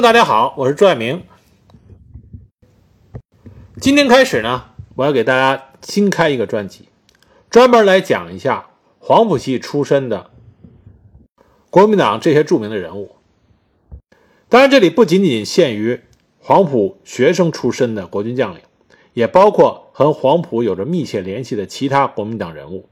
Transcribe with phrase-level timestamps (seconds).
[0.00, 1.24] 大家好，我是朱爱明。
[3.80, 6.88] 今天开始呢，我要给大家新开一个专辑，
[7.50, 8.68] 专门来讲一下
[9.00, 10.30] 黄埔系出身的
[11.68, 13.16] 国民党这些著名的人物。
[14.48, 16.00] 当然，这里不仅仅限于
[16.38, 18.60] 黄埔学生出身的国军将领，
[19.14, 22.88] 也包括和黄埔有着密切联系的其他国民党人物。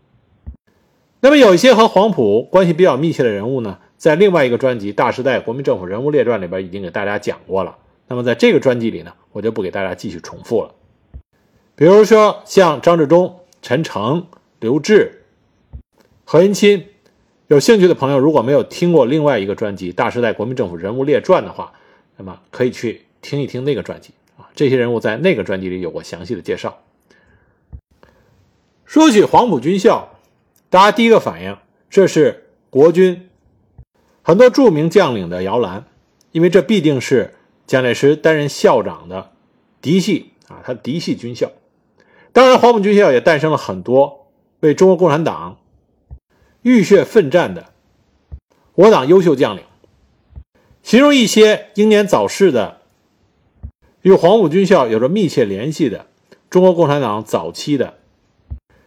[1.20, 3.79] 那么，有一些和黄埔关系比较密切的人物呢？
[3.96, 7.78] 在另外一个专辑《大时代国民政府人物列传》里边已经给大家讲过了。
[8.09, 10.74] 那么在这个专辑里呢，我就不给大家继续重复了。
[11.74, 14.27] 比如说像张治中、陈诚、
[14.60, 15.10] 刘峙、
[16.24, 16.84] 何应钦，
[17.48, 21.73] 有兴趣的朋友如果没有听过另外一个专辑《大时代国民政府人物列传》的话，
[22.16, 24.48] 那么可以去听一听那个专辑啊。
[24.54, 26.78] 这些人物在那个专辑里有过详细的介绍。
[28.84, 30.10] 说起黄埔军校，
[30.70, 31.56] 大家第一个反应，
[31.88, 33.28] 这是国军。
[34.27, 35.85] 很多著名将领的摇篮，
[36.33, 39.30] 因为这必定是蒋介石担任校长的
[39.80, 41.52] 嫡系啊，他嫡系军校。
[42.33, 44.27] 当然，黄埔军校也诞生了很多
[44.59, 45.59] 为中国共产党
[46.63, 47.66] 浴血奋战的
[48.74, 49.63] 我党优秀将领，
[50.83, 52.79] 其中一些英年早逝的、
[54.02, 56.07] 与黄埔军校有着密切联系的
[56.51, 57.95] 中国共产党早期的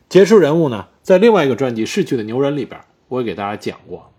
[0.10, 4.12] 杰出人物呢，在另外一个专辑《逝去的牛人》里边，我也给大家讲过。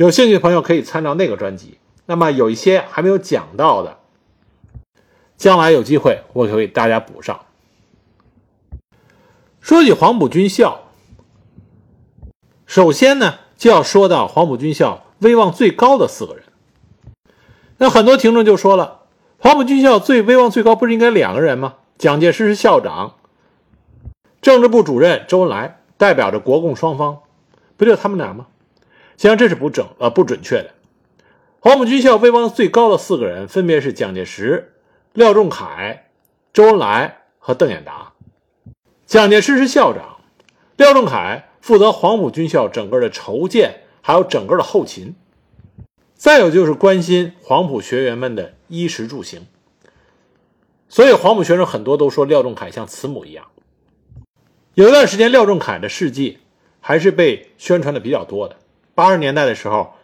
[0.00, 1.78] 有兴趣的朋友可以参照那个专辑。
[2.06, 3.98] 那么有一些还没有讲到的，
[5.36, 7.40] 将来有机会我会给大家补上。
[9.60, 10.84] 说起黄埔军校，
[12.64, 16.44] 首先呢就要说到黄埔军校威望最高的四个人。
[17.76, 19.02] 那很多听众就说了，
[19.36, 21.74] 黄埔军校最威望最高不是应该两个人吗？
[21.98, 23.16] 蒋介石是校长，
[24.40, 27.18] 政治部主任周恩来代表着国共双方，
[27.76, 28.46] 不就他们俩吗？
[29.22, 30.70] 实上这是不整呃不准确的。
[31.58, 34.72] 黄埔军校威望最高的四个人分别是蒋介石、
[35.12, 36.04] 廖仲恺、
[36.54, 38.14] 周恩来和邓演达。
[39.04, 40.20] 蒋介石是校长，
[40.78, 45.14] 廖仲恺负责黄埔军校整个的筹建，还有整个的后勤。
[46.14, 49.46] 再有就是关心黄埔学员们的衣食住行。
[50.88, 53.44] 所以黄埔学生很多都说廖仲恺像慈母一样。
[54.72, 56.38] 有一段时间，廖仲恺的事迹
[56.80, 58.56] 还是被宣传的比较多的。
[59.00, 59.94] 八十年代的时候，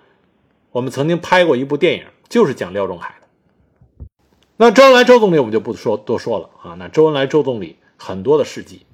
[0.71, 4.07] 我们曾经拍过一部电影，就是讲廖仲恺的。
[4.57, 6.77] 那周恩来周总理我们就不说多说了啊。
[6.79, 8.87] 那周恩来周总理很多的事迹，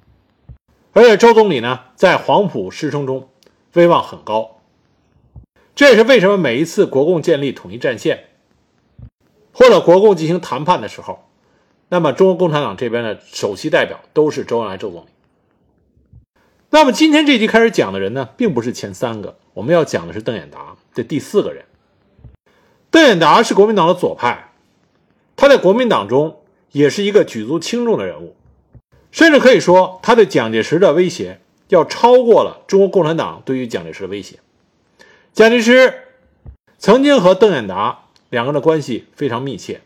[0.93, 3.29] 而且周总理呢在黄埔师生中
[3.75, 4.57] 威望很高。
[5.77, 8.25] 这也是为什么每一次国共建立统一战线，
[9.53, 11.29] 或者国共进行谈判的时候，
[11.89, 15.12] 那么中国共产党这边的首席代表都是周恩来周总理。
[16.75, 21.67] 那么今天这集开始讲的人呢，并不是前三个，我们要讲的是邓演达这第四个人。
[22.91, 24.53] 邓演达是国民党的左派，
[25.37, 26.41] 他在国民党中
[26.71, 28.35] 也是一个举足轻重的人物，
[29.11, 34.39] 甚至可以说他对蒋介石的威胁要超过了中国共产党对于蒋介石的威胁。
[35.35, 36.05] 蒋介石
[36.79, 39.83] 曾经和邓演达两个人的关系非常密切，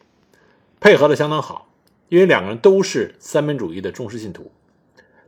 [0.79, 1.67] 配合的相当好，
[2.09, 4.53] 因为两个人都是三民主义的忠实信徒。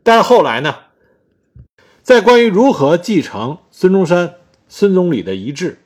[0.03, 0.75] 但是后来呢？
[2.01, 4.35] 在关于如何继承孙中山、
[4.67, 5.79] 孙总理的遗志，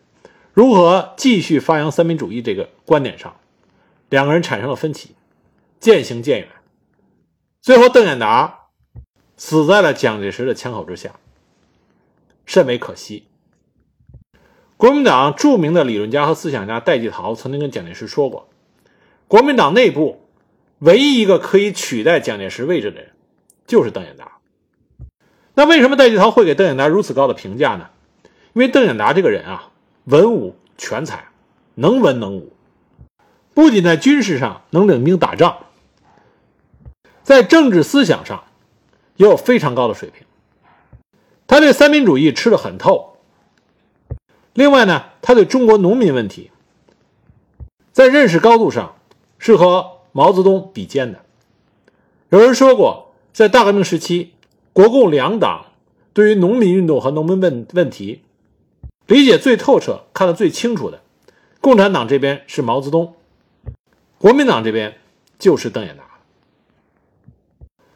[0.53, 3.35] 如何继续发扬三民主义这个观点上，
[4.09, 5.16] 两个人产生了分歧，
[5.79, 6.47] 渐行渐远。
[7.62, 8.68] 最后，邓演达
[9.38, 11.16] 死在了蒋介石的枪口之下，
[12.46, 13.25] 甚为可惜。
[14.78, 18.50] 国民党著名的理论家和思想家戴季陶曾经跟蒋介石说过，
[19.28, 20.28] 国民党内部
[20.79, 23.12] 唯一一个可以取代蒋介石位置的人，
[23.66, 24.32] 就是邓演达。
[25.56, 27.90] 那为什么戴季陶会给邓演达如此高的评价呢？
[28.53, 29.69] 因为邓演达这个人啊，
[30.06, 31.25] 文武全才，
[31.75, 32.53] 能文能武，
[33.53, 35.58] 不仅在军事上能领兵打仗，
[37.22, 38.46] 在政治思想上
[39.16, 40.25] 也有非常高的水平。
[41.46, 43.18] 他对三民主义吃得很透。
[44.53, 46.50] 另外呢，他对中国农民问题，
[47.91, 48.96] 在认识高度上
[49.38, 51.20] 是和毛泽东比肩的。
[52.29, 54.34] 有人说过，在大革命时期。
[54.73, 55.67] 国共两党
[56.14, 58.23] 对于农民运动和农民问问题
[59.05, 61.02] 理解最透彻、看得最清楚的，
[61.61, 63.16] 共产党这边是毛泽东，
[64.17, 64.97] 国民党这边
[65.37, 66.03] 就是邓演达。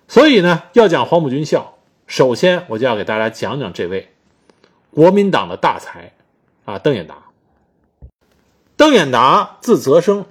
[0.08, 4.10] 所以呢，要讲黄埔军校，首先我就要给大家讲讲这位
[4.92, 6.14] 国民党的大才
[6.66, 7.24] 啊，邓演达。
[8.76, 10.26] 邓演达字泽生，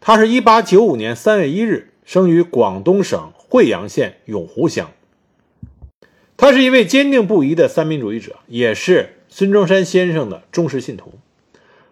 [0.00, 4.90] 他是一八九五年三月一日生于广东省惠阳县永湖乡。
[6.42, 11.12] 他是一位坚定不移的三民主义者，也是孙中山先生的忠实信徒。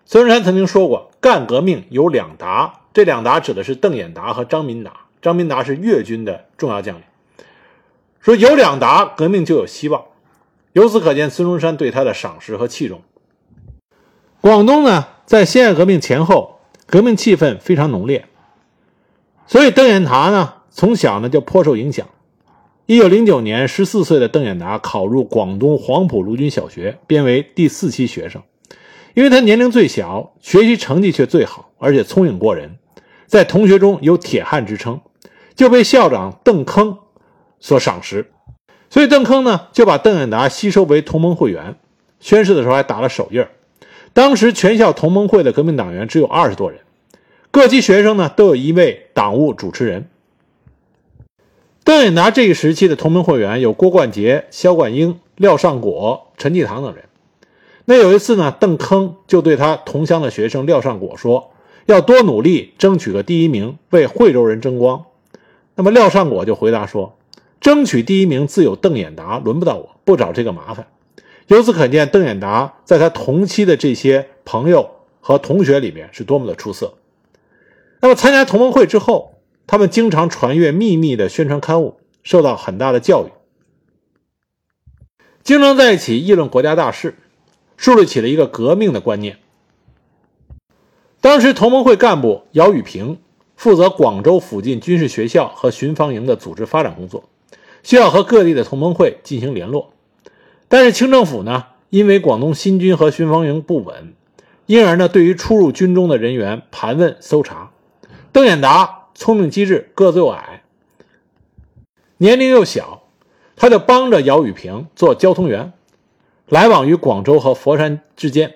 [0.05, 5.03] 孙中山曾经说过：“干革命有两达，这两达指的是邓演达和张民达。
[5.23, 7.05] 张民达是粤军的重要将领。
[8.19, 10.03] 说有两达，革命就有希望。
[10.73, 13.03] 由此可见，孙中山对他的赏识和器重。
[14.41, 18.27] 广东呢，在辛亥革命前后，革命气氛非常浓烈，
[19.47, 22.09] 所以邓演达呢，从小呢就颇受影响。
[22.91, 28.43] 一九零九年，十四岁的邓演达考入广东黄埔陆军小学，编为第四期学生。
[29.15, 32.79] 因为他年龄最小，学习成绩却最好，而且聪颖过人，
[33.27, 35.01] 在同学中有“铁汉”之称，
[35.55, 36.97] 就被校长邓铿
[37.61, 38.33] 所赏识。
[38.89, 41.77] 所以邓铿呢，就把邓演达吸收为同盟会员，
[42.19, 43.47] 宣誓的时候还打了手印
[44.13, 46.81] 当时全校同盟会的革命党员只有二十多人，
[47.53, 50.09] 各级学生呢都有一位党务主持人。
[51.91, 57.07] 邓演达这一时期的同盟会员有郭冠杰、萧冠英、廖尚果、陈济棠等人。
[57.85, 61.51] 那有一次呢，邓铿就对他同乡的学生廖尚果说
[61.87, 65.07] ：“要多努力，争取个第一名，为惠州人争光。”
[65.75, 67.17] 那么廖尚果就回答说
[67.61, 70.87] ：“争取第一名自有邓演达，轮不到我，不找这个麻烦。”
[71.49, 74.89] 由此可见，邓演达在他同期的这些朋友
[75.21, 76.95] 和同学里面是多么的出色。
[78.01, 79.40] 那么参加同盟会之后，
[79.71, 83.31] 他们经常传阅秘密的宣传刊物，受到很大的教育，
[85.45, 87.15] 经常在一起议论国家大事，
[87.77, 89.39] 树立起了一个革命的观念。
[91.21, 93.19] 当时同盟会干部姚宇平
[93.55, 97.29] 负责广州附近军事学校和巡防营的组织发展工作，
[97.85, 99.93] 需要和各地的同盟会进行联络。
[100.67, 104.15] 但是清政府呢，因为广东新军和巡防营不稳，
[104.67, 107.71] 因而呢，对于出入军中的人员盘问搜查。
[108.33, 110.63] 邓演达聪明机智，个子又矮，
[112.17, 113.03] 年龄又小，
[113.55, 115.75] 他就帮着姚宇平做交通员，
[116.49, 118.55] 来往于广州和佛山之间，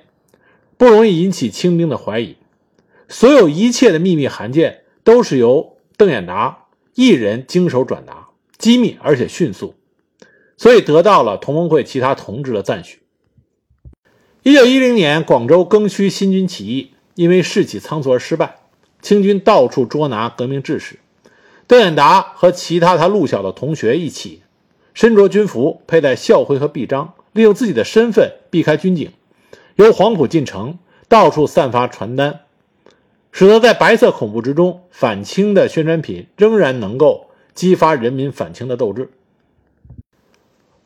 [0.78, 2.38] 不容易引起清兵的怀疑。
[3.10, 6.64] 所有一切的秘密函件都是由邓演达
[6.94, 9.74] 一人经手转达，机密而且迅速。
[10.56, 13.00] 所以得到了同盟会其他同志的赞许。
[14.42, 18.60] 一九一零年，广州庚戌新军起义因为士气仓促而失败，
[19.04, 20.98] 清军到处捉拿革命志士。
[21.66, 24.42] 邓演达和其他他路小的同学一起，
[24.94, 29.12] 身着军服，佩戴校徽和臂章，利用自己的身份避开军警，
[29.76, 32.40] 由黄埔进城，到处散发传单，
[33.30, 39.10] 使得在白色恐怖之中，反清的宣传品仍然能够激发人民反清的斗志。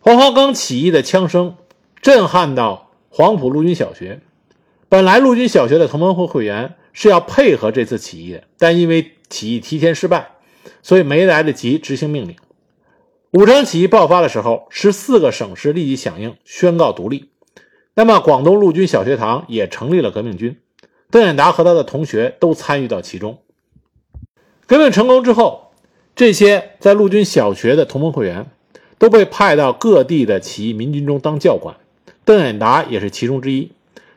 [0.00, 1.54] 黄花岗起义的枪声
[2.02, 4.20] 震撼到黄埔陆军小学。
[4.88, 10.32] 本来陆军小学的同盟会会员是要配合这次起义的，但因为起义提前失败，
[10.82, 12.36] 所以没来得及执行命令。
[13.32, 17.30] 武昌起义爆发的时候，十四个省市立即响应，宣告独立。
[17.94, 20.56] 那么，广东陆军小学堂也成立了革命军，
[21.10, 23.38] 邓演达和他的同学都参与到其中。
[24.66, 25.72] 革命成功之后，
[26.14, 28.46] 这些在陆军小学的同盟会员。
[29.00, 31.76] 都被派到各地的起义民军中当教官，
[32.24, 33.70] 邓演达也是其中之一。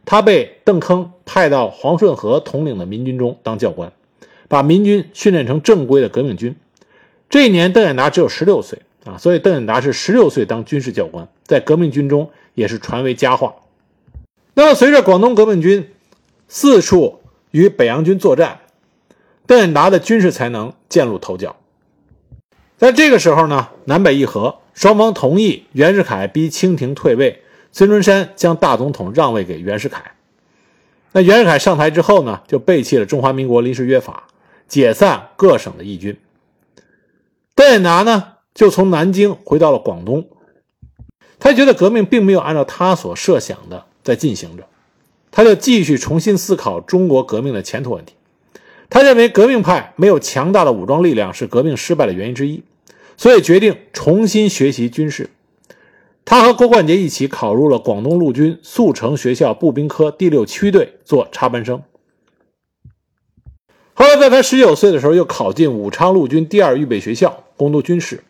[0.06, 3.92] 他被邓铿派到黄顺和统领的民军中当教官，
[4.48, 6.56] 把民军训练成正规的革命军。
[7.30, 13.56] 这一年，邓演达只有十六岁啊，所以邓演达是十六岁当军事教官，在革命军中也是传为佳话。
[14.54, 15.92] 那么，随着广东革命军
[16.48, 17.22] 四处
[17.52, 18.60] 与北洋军作战，
[19.46, 21.56] 邓演达的军事才能渐露头角。
[22.78, 24.56] 在这个时候呢，南北议和。
[24.74, 30.12] 双方同意袁世凯逼清廷退位，孙中山将大总统让位给袁世凯。
[31.14, 34.28] 那袁世凯上台之后呢，就背弃了中华民国临时约法，
[34.68, 36.18] 解散各省的义军。
[37.56, 40.28] 邓演达呢，就从南京回到了广东。
[41.40, 44.68] 他觉得革命并没有按照他所设想的在进行着，
[45.32, 48.14] 他就继续重新思考中国革命的前途问题。
[48.90, 52.64] 他认为革命派没有强大的武装力量是革命失败的原因之一。
[53.18, 55.30] 所以决定重新学习军事。
[56.24, 61.84] 他和郭冠杰一起考入了广东陆军速成学校步兵科第六区队做插班生。
[63.94, 68.24] 后来，在他十九岁的时候，又考进武昌陆军第二预备学校攻读军事。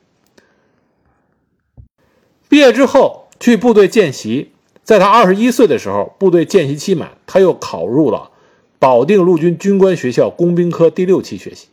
[2.50, 4.52] 毕业之后去部队见习，
[4.84, 8.32] 在他二十一岁的时候，部队见习期满，他又考入了
[8.80, 11.68] 保定陆军军官学校工兵科第六期学习。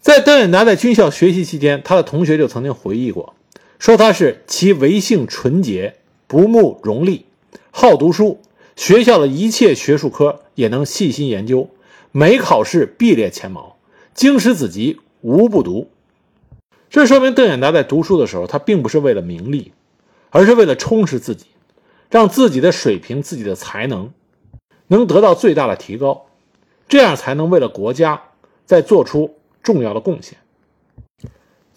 [0.00, 3.34] 在邓演达在军校学习期间，他的同学就曾经回忆过，
[3.78, 7.26] 说他是其为性纯洁，不慕荣利，
[7.70, 8.40] 好读书，
[8.74, 11.70] 学校的一切学术科也能细心研究，
[12.10, 13.76] 每考试必列前茅，
[14.14, 15.88] 经史子集无不读。
[16.90, 19.72] 这说明邓演达在读书的时候，他并不是为了名利，
[20.30, 21.46] 而是为了充实自己，
[22.10, 24.10] 让自己的水平、自己的才能
[24.88, 26.26] 能得到最大的提高，
[26.88, 28.22] 这样才能为了国家
[28.64, 30.38] 再做出重要的贡献。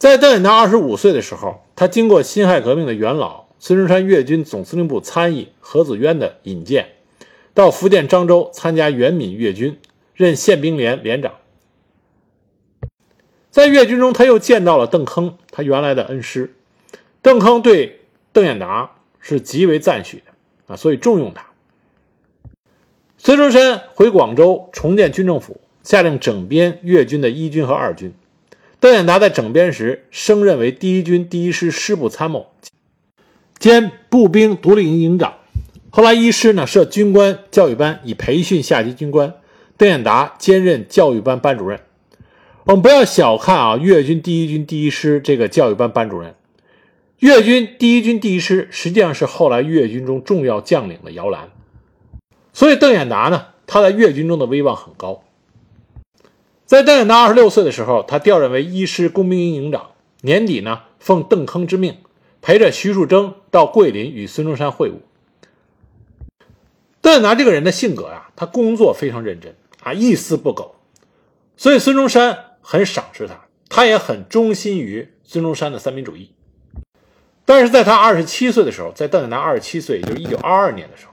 [0.02, 6.94] 在邓演达二十五岁的时候，他经过辛亥革命的元老孙中山粤军总司令部参议何子渊的引荐，
[7.54, 9.80] 到福建漳州参加原闽粤军，
[10.16, 11.34] 任宪兵连连长。
[13.52, 16.56] 在粤军中，他又见到了邓铿，他原来的恩师。
[17.22, 18.02] 邓铿对
[18.34, 21.46] 邓演达是极为赞许的啊，所以重用他。
[23.20, 28.12] 孙中山回广州重建军政府，下令整编粤军的一军和二军。
[28.82, 32.48] 邓演达在整编时升任为第一军第一师师部参谋，
[33.60, 35.36] 兼步兵独立营营长。
[35.92, 39.36] 后来一师呢设军官教育班，以培训下级军官。
[39.78, 41.80] 邓演达兼任教育班班主任。
[42.64, 46.34] 我们不要小看啊，粤军第一军第一师这个教育班班主任。
[47.20, 51.52] 粤军第一军第一师实际上是后来粤军中重要将领的摇篮，
[52.52, 55.22] 所以邓演达呢，他在粤军中的威望很高。
[56.72, 59.92] 在邓演达二十六岁的时候，他调任为一师工兵营营长。
[60.22, 61.98] 年底呢，奉邓铿之命，
[62.42, 64.94] 陪着徐树铮到桂林与孙中山会晤。
[67.02, 70.76] 邓演达这个人的性格呀，他工作非常认真啊，一丝不苟，
[71.58, 76.32] 所以孙中山很赏识他，他也很忠心于孙中山的三民主义。
[77.44, 81.12] 但是在他二十七岁的时候，在邓演达二十七岁，也就是一九二二年的时候，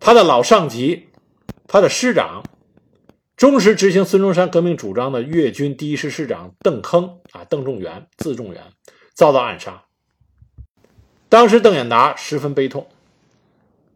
[0.00, 1.10] 他的老上级，
[1.68, 2.42] 他的师长。
[3.36, 8.62] 忠实执行孙中山革命主张的粤军第一师师长邓铿啊，邓仲元字仲元
[9.14, 9.84] 遭到暗杀。
[11.28, 12.86] 当时邓演达十分悲痛，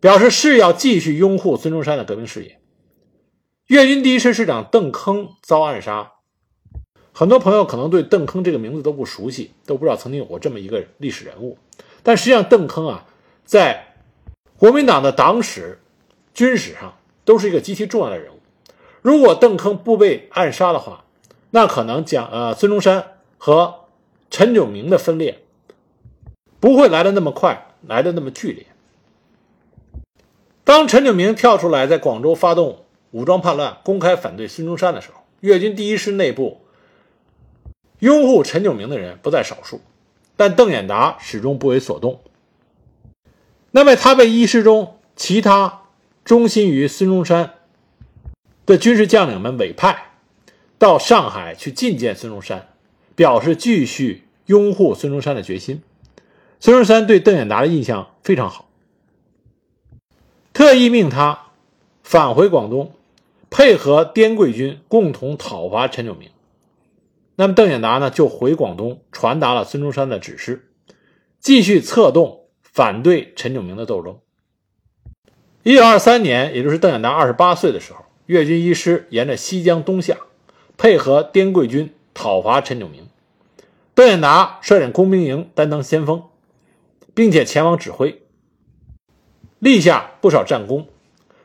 [0.01, 2.59] 表示是要继续拥护孙中山的革命事业。
[3.67, 6.13] 粤军第一师师长邓铿遭暗杀，
[7.13, 11.59] 很多朋友可能对邓铿这个名字都不熟悉，都不知道曾经有过这么一个历史人物。
[12.03, 13.07] 但实际上，邓铿啊，
[13.45, 13.97] 在
[14.57, 15.79] 国民党的党史、
[16.33, 18.36] 军史上都是一个极其重要的人物。
[19.07, 21.05] 如果邓铿不被暗杀的话，
[21.51, 23.85] 那可能蒋呃孙中山和
[24.31, 25.45] 陈炯明的分裂
[26.59, 28.67] 不会来的那么快，来的那么剧烈。
[30.65, 36.63] 当陈炯明跳出来在广州发动武装叛乱，公开反对孙中山的时候，粤军第一师内部
[38.01, 39.83] 拥护陈炯明的人不在少数，
[40.37, 42.19] 但邓演达始终不为所动。
[43.71, 45.83] 那么他被一师中其他
[46.25, 47.53] 忠心于孙中山。
[48.67, 50.11] 的军事将领们委派
[50.77, 52.69] 到上海去觐见孙中山，
[53.15, 55.83] 表示继续拥护孙中山的决心。
[56.59, 58.69] 孙中山对邓演达的印象非常好，
[60.53, 61.47] 特意命他
[62.03, 62.93] 返回广东，
[63.51, 66.31] 配合滇桂军共同讨伐陈炯明。
[67.37, 70.71] 那么邓演达呢，就回广东传达了孙中山的指示，
[71.39, 74.19] 继续策动反对陈炯明的斗争。
[75.63, 78.06] 一九二三年，也就是邓演达二十八岁的时候。
[78.27, 80.19] 粤军一师沿着西江东下，
[80.77, 83.09] 配合滇桂军讨伐陈炯明。
[83.95, 86.25] 邓演达率领工兵营担当先锋，
[87.15, 88.21] 并且前往指挥，
[89.59, 90.87] 立下不少战功。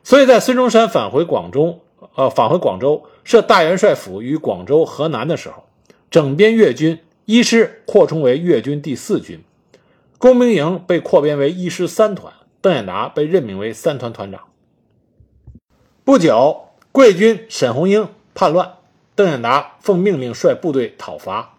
[0.03, 1.81] 所以在孙中山返回广州，
[2.15, 5.63] 呃，返回广州设大元帅府于广州、河南的时候，
[6.09, 9.39] 整编粤军一师扩充为粤军第四军，
[10.17, 14.41] 工兵营被扩编为一师三团，邓演达被任命为三团团长。
[16.03, 16.70] 不久。
[16.91, 18.73] 桂军沈鸿英叛乱，
[19.15, 21.57] 邓演达奉命令率部队讨伐，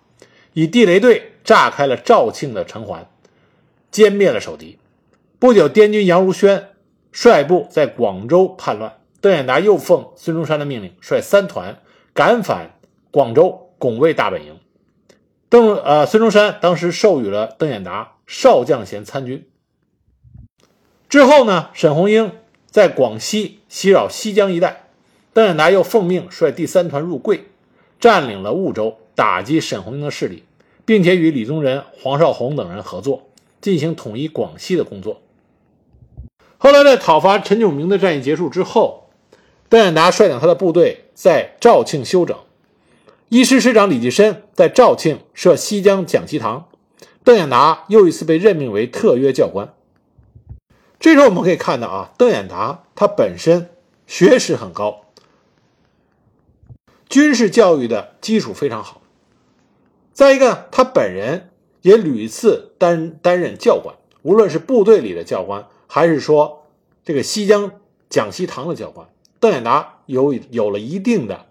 [0.53, 3.09] 以地雷队炸开了肇庆的城环，
[3.91, 4.79] 歼灭了守敌。
[5.39, 6.69] 不久，滇军杨如轩
[7.13, 11.81] 率部在广州叛乱，邓演达又奉孙中山的命令，率三团
[12.13, 12.79] 赶返
[13.11, 14.59] 广州，拱卫大本营。
[15.49, 19.49] 邓呃，孙中山当时授予了邓演达少将衔参军。
[21.09, 22.33] 之后呢，沈鸿英
[22.71, 24.81] 在广西袭扰西江一带。
[25.35, 27.47] 邓演达又奉命率第三团入桂，
[27.99, 30.45] 占领了婺州，打击沈鸿英的势力，
[30.85, 33.29] 并且与李宗仁、黄绍竑等人合作，
[33.61, 35.23] 进行统一广西的工作。
[36.59, 39.09] 后来，在讨伐陈炯明的战役结束之后，
[39.71, 42.37] 邓演达率领他的部队在肇庆休整。
[43.31, 46.69] 一师师长李济深在肇庆设西江讲习堂，
[47.25, 49.73] 邓演达又一次被任命为特约教官。
[51.01, 53.71] 这时候我们可以看到啊，邓演达他本身
[54.07, 55.07] 学识很高。
[57.13, 59.03] 军事教育的基础非常好。
[60.15, 61.51] 再一个，他本人
[61.83, 66.65] 也屡次担担任教官，无论是部队里的教官，还是说
[67.05, 67.73] 这个西江
[68.09, 69.07] 讲习堂的教官，
[69.41, 71.49] 邓演达有有了一定的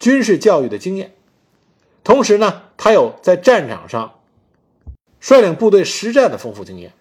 [0.00, 1.14] 军事教育的经验。
[2.02, 4.18] 同时呢，他有在战场上
[5.20, 6.92] 率领部队实战的丰富经验。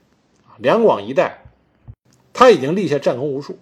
[0.60, 1.46] 两广一带，
[2.34, 3.58] 他已经立下战功无数。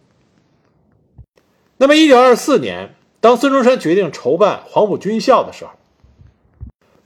[1.78, 5.72] 那么，一九二四年，当孙中山决定筹办黄埔军校的时候，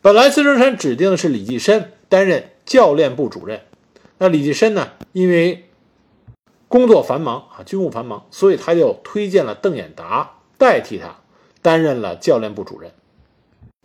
[0.01, 3.59] 本来孙中山指定的是李济深担任教练部主任。
[4.17, 5.65] 那李济深呢，因为
[6.69, 11.17] 工作繁忙啊，军务繁忙，所以他就推荐了邓演达代替他
[11.61, 12.91] 担任了教练部主任。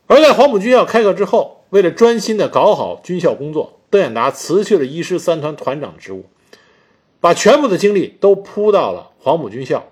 [0.07, 6.27] 而在黄埔军校开课之后，为了专心的搞好军校工作，邓演达辞去了一师三团团长职务，
[7.19, 9.89] 把全部的精力都扑到了黄埔军校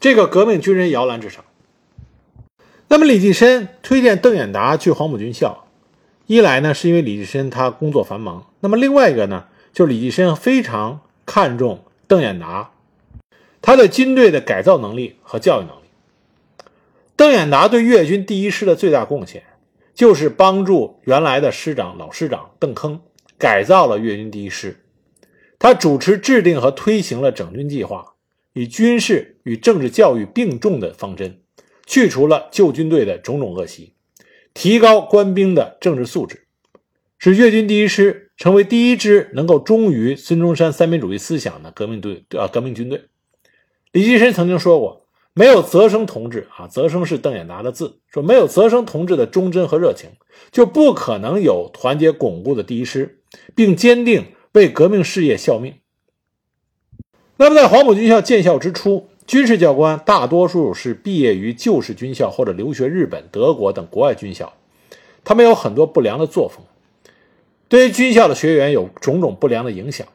[0.00, 1.44] 这个革命军人摇篮之上。
[2.88, 5.66] 那么李济深推荐邓演达去黄埔军校，
[6.26, 12.72] 一来呢是因为李济深他工作繁忙，那么另外一个呢就是李济深非常看重邓演达
[13.60, 15.88] 他对军队的改造能力和教育能力。
[17.14, 19.42] 邓演达对粤军第一师的最大贡献，
[19.92, 23.00] 就是帮助原来的师长老师长邓铿
[23.36, 24.84] 改造了粤军第一师。
[25.58, 28.14] 他主持制定和推行了整军计划，
[28.52, 31.40] 以军事与政治教育并重的方针，
[31.88, 33.94] 去除了旧军队的种种恶习，
[34.54, 36.46] 提高官兵的政治素质，
[37.18, 43.06] 使粤军第一师成为第一支能够忠于孙中山三民主义思想的革命队啊革命军队。
[43.90, 45.04] 李济深曾经说过。
[45.34, 50.10] 没有泽生同志啊，泽生是邓演达的字，说没有泽生同志的忠贞和热情，
[50.50, 53.20] 就不可能有团结巩固的第一师，
[53.54, 55.74] 并坚定为革命事业效命。
[57.36, 64.54] 那么，在黄埔军校建校之初，军事教官大多数是毕业于旧式军校或者留学日本、德国等国外军校，
[65.22, 66.64] 他们有很多不良的作风，
[67.68, 70.08] 对于军校的学员有种种不良的影响，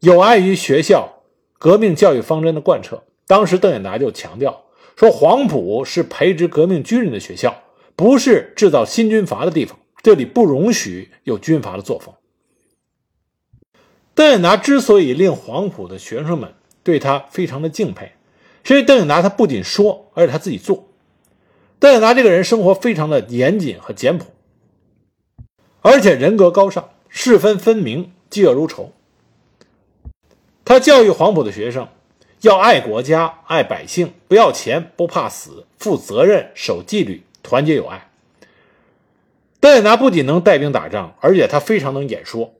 [0.00, 1.22] 有碍于学校
[1.58, 3.02] 革命教育方针的贯彻。
[3.26, 7.62] 当时邓演达就强调说：“黄埔是培植革命军人的学校，
[7.96, 12.14] 不是制造新军阀的地方，这里不容许有军阀的作风。”
[14.14, 18.12] 邓演达之所以令黄埔的学生们对他非常的敬佩，
[18.68, 20.88] 所以邓颖达他不仅说，而且他自己做。
[21.78, 24.26] 邓颖达这个人生活非常的严谨和简朴，
[25.80, 28.92] 而且人格高尚，事分分明，嫉恶如仇。
[30.66, 31.88] 他教育黄埔的学生。
[32.42, 38.10] 要爱国家、爱百姓，不要钱，不怕死，负责任，守纪律，团结友爱。
[39.60, 42.52] 邓颖达不仅能带兵打仗，而且他非常能演说。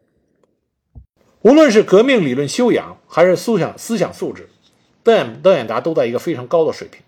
[1.42, 4.48] 无论是革命理论修养，还是思想思想素质，
[5.02, 7.02] 邓邓演达都在一个非常高的水平。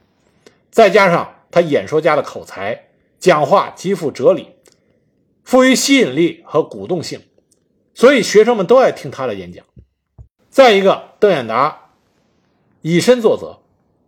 [0.71, 4.51] 再加上他演说家的口才，讲话极富哲理，
[5.45, 7.21] 富于吸引力和鼓动性，
[7.95, 9.65] 所以学生们都爱听他的演讲。
[10.49, 11.91] 再一个，邓演达。
[12.83, 13.59] 以身作则，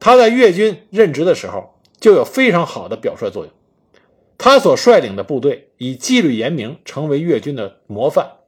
[0.01, 3.53] 他在粤军任职的时候就有非常好的表率作用。
[4.39, 8.39] 他所率领的部队以纪律严明，成为粤军的模范。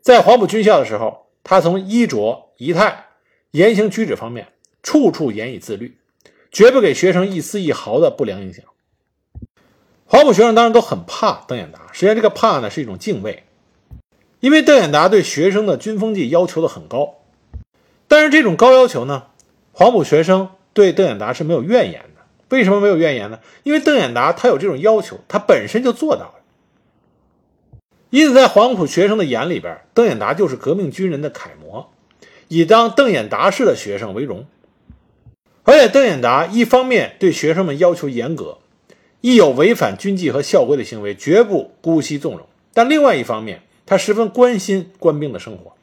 [0.00, 3.06] 在黄埔军校的时候，他从衣着仪态、
[3.52, 4.48] 言行举止方面，
[4.82, 5.96] 处处严以自律，
[6.50, 8.64] 绝不给学生一丝一毫的不良影响。
[10.04, 13.44] 黄埔学生当然都很怕邓演达，实际上这个怕呢是一种敬畏，
[14.40, 17.14] 因为邓演达对学生的军风纪要求的很高。
[18.08, 19.28] 但是这种高要求呢？
[19.72, 23.40] 黄埔学生对邓演达是没有怨言的，为什么没有怨言呢？
[23.62, 26.34] 因为邓演达他有这种要求，他本身就做到了。
[28.10, 31.90] 因此，在黄埔学生的眼里边，邓演达就是革命军人的楷模，
[32.48, 34.44] 以当邓演达式的学生为荣。
[35.64, 38.58] 而且，邓演达一方面对学生们要求严格，
[39.20, 45.76] 一有违反军纪和校规的行为，绝不姑息纵容；但另外一方面，他十分关心官兵的生活，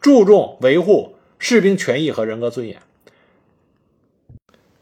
[0.00, 2.80] 注重维护士兵权益和人格尊严。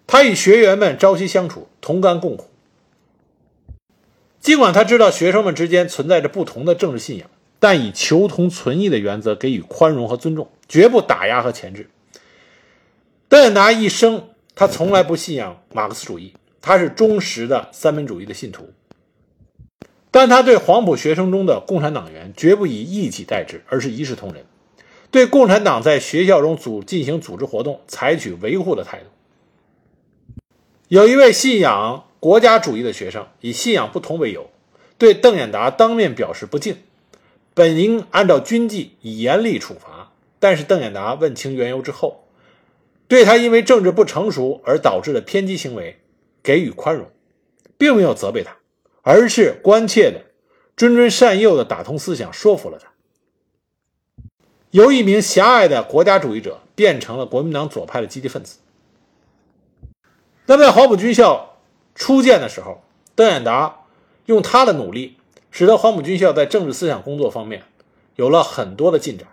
[0.06, 2.48] 他与学员们朝夕相处，同甘共苦。
[4.40, 7.28] 尽管他知道学生们之间存在着不同的政治信仰，
[7.58, 11.90] 但以求同存异的原则给予宽容和尊重，绝不打压和钳制。
[13.28, 18.70] 邓演达一生，他从来不信仰马克思主义，他是忠实的三民主义的信徒。
[20.10, 24.46] 但他对黄埔学生中的共产党员，绝不以一己代之，而是一视同仁，
[25.10, 29.04] 对共产党在学校中组进行组织活动，采取维护的态度。
[30.88, 34.48] 有一位信仰国家主义的学生，以信仰不同为由，
[34.96, 36.78] 对邓演达当面表示不敬，
[37.52, 40.12] 本应按照军纪以严厉处罚。
[40.38, 42.24] 但是邓演达问清缘由之后，
[43.08, 46.00] 对他因为政治不成熟而导致的偏激行为
[46.42, 47.10] 给予宽容，
[47.78, 48.56] 并没有责备他，
[49.02, 50.22] 而是关切的、
[50.76, 52.90] 谆谆善诱的打通思想，说服了他，
[54.70, 58.58] 由一名狭隘的国家主义者变成了国民党左派的积极分子。
[60.46, 61.58] 那，在黄埔军校
[61.94, 62.82] 初建的时候，
[63.14, 63.84] 邓演达
[64.26, 65.16] 用他的努力，
[65.50, 67.62] 使得黄埔军校在政治思想工作方面
[68.16, 69.28] 有了很多的进展。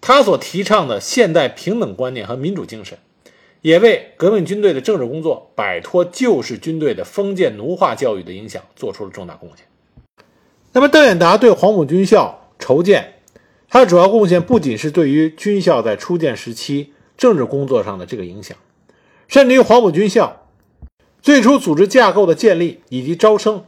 [0.00, 2.98] 他所提倡的现代平等观念和民主精神，
[3.62, 9.66] 也为革命军队的政治工作摆脱旧式军队的封建奴化教育的影响做出了重大贡献。
[10.72, 13.14] 那么，邓演达对黄埔军校筹建，
[13.68, 18.56] 他的主要贡献不仅是对于军校在初建时期政治工作上的这个影响，
[19.26, 20.46] 甚至于黄埔军校
[21.20, 23.64] 最初组织架构的建立以及招生，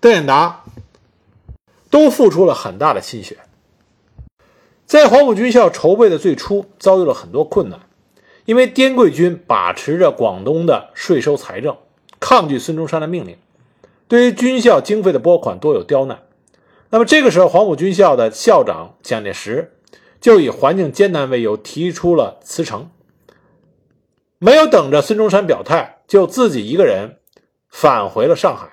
[0.00, 0.64] 邓演达
[1.90, 3.36] 都付出了很大的心血。
[4.86, 7.80] 在黄埔军校筹备的最初，遭遇了很多困难，
[8.44, 11.76] 因为滇桂军把持着广东的税收财政，
[12.20, 13.36] 抗拒孙中山的命令，
[14.06, 16.22] 对于军校经费的拨款多有刁难。
[16.90, 19.72] 那么这个时候，黄埔军校的校长蒋介石
[20.20, 22.88] 就以环境艰难为由提出了辞呈，
[24.38, 27.16] 没有等着孙中山表态，就自己一个人
[27.68, 28.68] 返回了上海，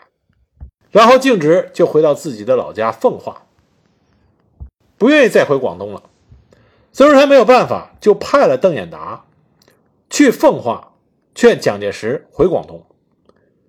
[0.91, 3.47] 然后径直就回到自己的老家奉化。
[5.03, 6.03] 不愿意再回广东了，
[6.93, 9.25] 孙中山没有办法，就派了邓演达
[10.09, 10.93] 去奉化
[11.35, 12.85] 劝蒋介石回广东。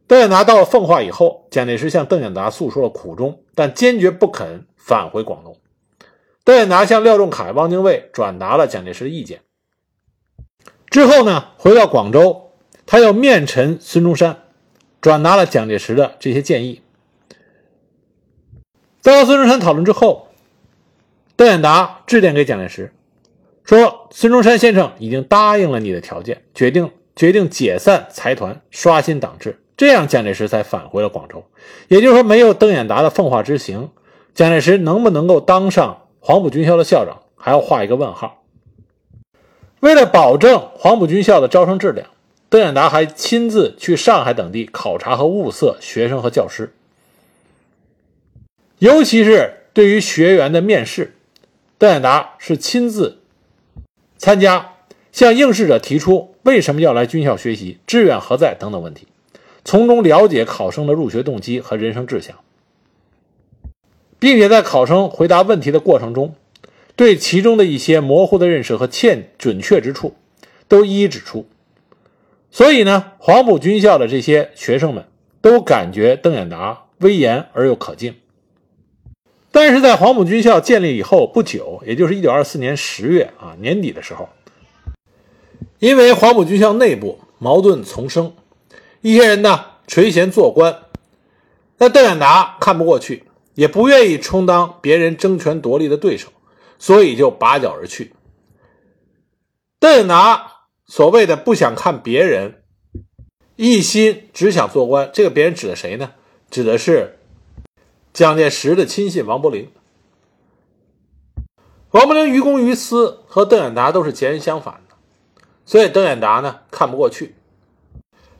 [0.07, 5.57] 邓演达到了奉化以后，蒋介石向邓演达诉说了苦衷，但坚决不肯返回广东。
[6.45, 9.41] 邓演达向廖仲恺、汪精卫转达了蒋介石的意见。
[10.89, 12.53] 之后呢，回到广州，
[12.87, 14.45] 他又面陈孙中山，
[15.01, 16.81] 转达了蒋介石的这些建议。
[19.01, 20.29] 在和孙中山讨论之后。
[21.37, 22.93] 邓演达致电给蒋介石，
[23.65, 31.45] 说：“孙中山先生已经答应了你的条件，决定决定解散财团，刷新党制，这样蒋介石才返回了广州。
[31.89, 33.91] 也就是说，没有邓演达的奉化之行，
[34.33, 38.45] 蒋介石能不能够当上黄埔军校的校长，还要画一个问号。
[39.81, 42.07] 为了保证黄埔军校的招生质量，
[42.49, 46.73] 邓演达还亲自去上海等地考察和物色学生和教师，
[48.79, 51.17] 尤其是对于学员的面试。”
[51.79, 53.19] 邓演达是亲自
[54.17, 54.75] 参加，
[55.13, 59.07] 向应试者提出为什么要来军校学习、志愿何在等等问题，
[59.65, 62.37] 从中了解考生的入学动机和人生志向，
[64.19, 66.35] 并且在考生回答问题的过程中，
[66.97, 70.15] 对其中的一些模糊的认识和欠准确之处
[70.69, 71.47] 都一一指出。
[72.51, 75.07] 所以呢，黄埔军校的这些学生们
[75.43, 78.15] 都感觉邓演达威严而又可敬。
[79.55, 84.29] 但是在黄埔军校建立以后不久，也就是一九二四年十月啊年底的时候，
[85.79, 88.35] 因为黄埔军校内部矛盾丛生，
[89.01, 90.77] 一些人呢垂涎做官，
[91.79, 93.23] 那邓演达看不过去，
[93.55, 96.31] 也不愿意充当别人争权夺利的对手，
[96.81, 98.13] 所以就拔脚而去。
[99.79, 102.65] 邓演达所谓的不想看别人，
[103.55, 106.11] 一心只想做官，这个别人指的谁呢？
[106.51, 107.21] 指的是。
[108.15, 109.69] 蒋介石的亲信王伯龄，
[111.91, 114.95] 王伯龄于公于私和邓演达都是截然相反的，
[115.67, 117.35] 所以邓演达呢看不过去。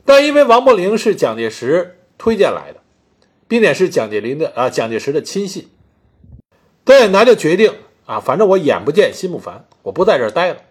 [0.05, 2.79] 但因为王伯龄是蒋介石推荐来的，
[3.49, 5.69] 并且是蒋介林的啊蒋介石的亲信，
[6.85, 7.73] 邓演达就决定
[8.05, 10.61] 啊，反正我眼不见心不烦，我不在这儿待了。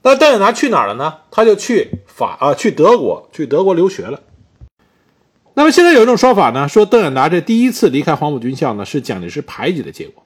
[0.00, 1.18] 那邓演达去哪儿了呢？
[1.30, 4.22] 他就去法啊，去德国，去德国留学了。
[5.60, 10.24] 那么现在有一种说法呢，说邓演达这第一次离开黄埔军校呢，是蒋介石排挤的结果。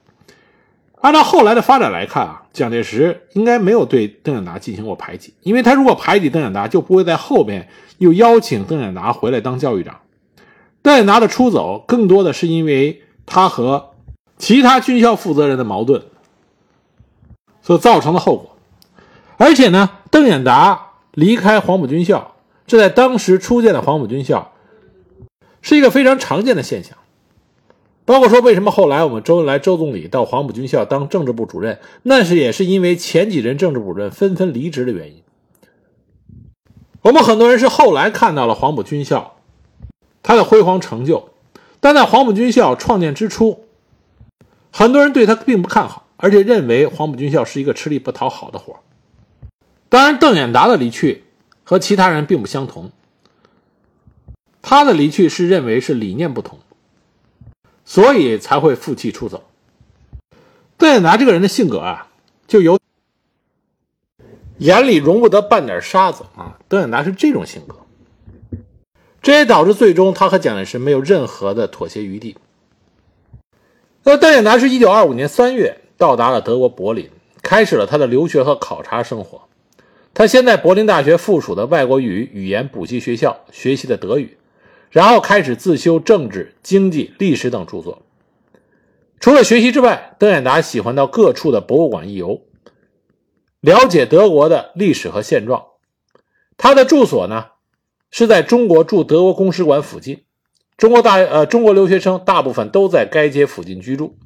[1.00, 7.68] 按照后来的发展来看啊，蒋介石应该没有对邓演达进行过排挤，因为他如果排挤邓演达，就不会在后边
[7.98, 10.02] 又邀请邓演达回来当教育长。
[10.82, 13.90] 邓演达的出走，更多的是因为他和
[14.38, 16.04] 其他军校负责人的矛盾
[17.60, 18.56] 所造成的后果。
[19.36, 22.36] 而且呢，邓演达离开黄埔军校，
[22.68, 24.52] 这在当时初建的黄埔军校。
[25.64, 26.98] 是一个非常常见的现象，
[28.04, 35.22] 包括说为什么后来我们周恩来周总理到黄埔军校当政治部主任，那是也是因为前几任政治部主任纷纷离职的原因。
[37.00, 39.36] 我们很多人是后来看到了黄埔军校
[40.22, 41.30] 它的辉煌成就，
[41.80, 43.64] 但在黄埔军校创建之初，
[44.70, 48.76] 很多人对他并不看好，而且认为黄埔军校是一个吃力不讨好的活
[49.88, 51.24] 当然，邓演达的离去
[51.62, 52.90] 和其他人并不相同。
[54.66, 56.58] 他的离去是认为是理念不同，
[57.84, 59.44] 所以才会负气出走。
[60.78, 62.08] 邓演达这个人的性格啊，
[62.48, 62.80] 就有
[64.56, 66.58] 眼里容不得半点沙子啊。
[66.66, 67.76] 邓演达是这种性格，
[69.20, 72.38] 这也导致最终他和蒋介石没有任何的妥协余地。
[74.02, 77.10] 那邓演达是一九二五年三月到达了德国柏林，
[77.42, 79.42] 开始了他的留学和考察生活。
[80.14, 84.38] 他先在柏林大学附属的外国语语言补习学校学习的德语。
[84.94, 88.02] 然后开始自修政治、经济、历史等著作。
[89.18, 92.42] 除了学习之外，邓演达喜欢到各处的博物馆一游，
[93.60, 95.64] 了解德国的历史和现状，
[96.56, 97.46] 他的住所呢
[98.12, 100.22] 是在中国驻德国公使馆附近。
[100.76, 104.16] 中国大呃中国留学生大部分都在该街附近居住。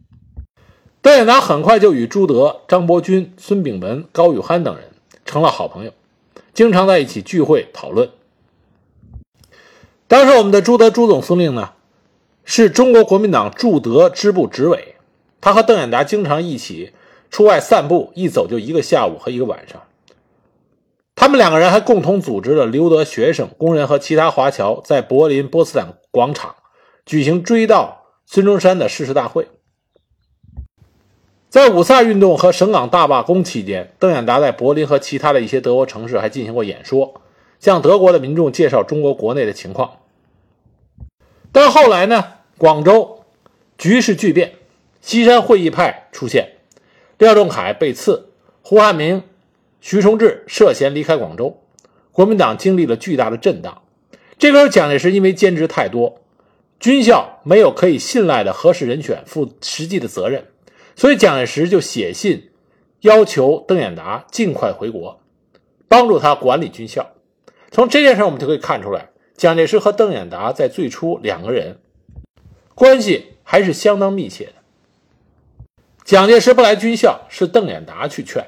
[1.00, 4.90] 邓演达很快就与朱德、张伯钧、孙炳文、高语涵等人
[5.24, 5.92] 成了好朋友，
[6.52, 8.10] 经常在一起聚会讨论。
[10.08, 11.72] 当时我们的朱德朱总司令呢，
[12.42, 14.96] 是中国国民党驻德支部执委，
[15.38, 16.94] 他和邓演达经常一起
[17.30, 19.82] 出外散步，一走就一个下午和一个晚上。
[21.14, 26.54] 他们两个人还共同组织了留德学生、工人和其他华侨在柏林波茨坦广场
[27.04, 29.46] 举行追悼孙中山的誓师大会。
[31.50, 37.20] 在五卅运动和省港大罢工期间，邓演达在柏林和其他的一些德国城市还进行过演说，
[37.60, 39.98] 向德国的民众介绍中国国内的情况。
[41.50, 42.24] 但后来呢，
[42.56, 43.24] 广州
[43.76, 44.54] 局势巨变，
[45.00, 46.56] 西山会议派出现，
[47.18, 48.30] 廖仲恺被刺，
[48.62, 49.22] 胡汉民、
[49.80, 51.62] 徐崇智涉嫌离开广州，
[52.12, 53.82] 国民党经历了巨大的震荡。
[54.38, 56.20] 这个时候，蒋介石因为兼职太多，
[56.78, 60.46] 军校没有可以信赖的合适人选负实际的责任。
[60.94, 62.50] 所以蒋介石就写信
[63.00, 65.20] 要求邓演达尽快回国，
[65.88, 67.10] 帮助他管理军校。
[67.70, 71.78] 从这件事我们就可以看出来，蒋介石和邓演达在最初两个人
[72.74, 74.52] 关系还是相当密切的。
[76.04, 78.46] 蒋介石不来军校是邓演达去劝，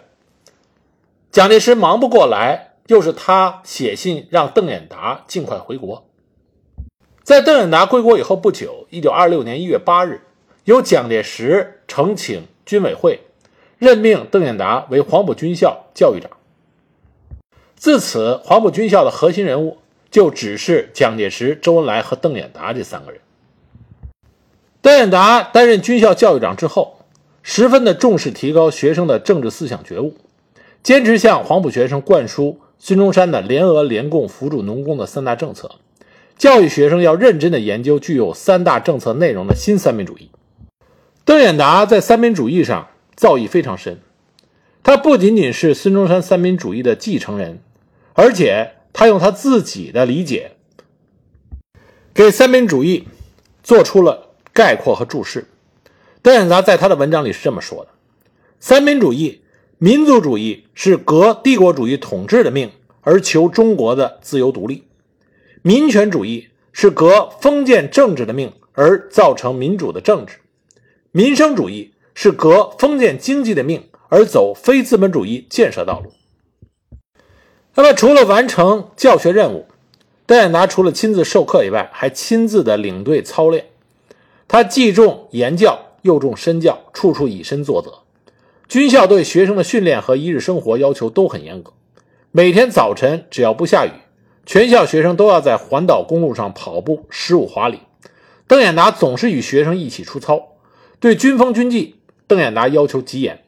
[1.31, 6.07] 蒋介石忙不过来，又是他写信让邓演达尽快回国。
[7.23, 10.23] 在邓演达归国以后不久，一九二六年一月八日。
[10.65, 13.21] 由蒋介石呈请军委会，
[13.79, 16.31] 任命邓演达为黄埔军校教育长。
[17.81, 19.79] 自此，黄埔军校的核心人物
[20.11, 23.23] 就只是蒋介石、周恩来和邓演达这三个人。
[24.83, 26.99] 邓演达担任军校教育长之后，
[27.43, 30.15] 十分的重视提高学生的政治思想觉悟，
[30.83, 35.77] 坚持向黄埔学生灌输孙中山的联俄联共扶助农工的三大政策，
[36.37, 40.31] 教育学生要认真的研究具有三大政策内容的新三民主义。
[41.25, 44.01] 邓演达在三民主义上造诣非常深，
[44.83, 47.61] 他不仅仅是孙中山三民主义的继承人，
[48.15, 50.53] 而且他用他自己的理解，
[52.13, 53.07] 给三民主义
[53.63, 55.47] 做出了概括和注释。
[56.23, 57.91] 邓演达在他的文章里是这么说的
[58.61, 59.41] ：“三民主义，
[59.79, 62.71] 民族主义是革帝国主义统治的命
[63.01, 64.83] 而求中国的自由独立；
[65.63, 70.37] 民权主义是革封建政治的命而造成民主的政治。”
[71.13, 76.13] 民生主义是革封建经济的命而走非资本主义建设道路。
[77.75, 79.67] 那么，除了完成教学任务，
[80.27, 83.67] 邓演达除了亲自授课以外，还亲自的领队操练。
[84.49, 88.01] 他既重言教，又重身教，处处以身作则。
[88.69, 91.73] 军校对学生的训练和一日生活要求都很严格。
[92.33, 93.91] 每天早晨，只要不下雨，
[94.47, 97.81] 全校学生都要在环岛公路上跑步十五华里。
[98.47, 100.49] 邓演达总是与学生一起出操。
[100.99, 103.43] 对军风军纪，邓演达要求极严，